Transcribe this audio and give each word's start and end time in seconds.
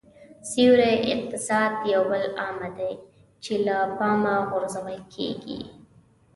سیوري 0.49 0.93
اقتصاد 1.13 1.71
یو 1.93 2.01
بل 2.11 2.23
عامل 2.39 2.71
دی 2.79 2.93
چې 3.43 3.53
له 3.65 3.75
پامه 3.97 4.35
غورځول 4.49 4.97
کېږي 5.13 5.59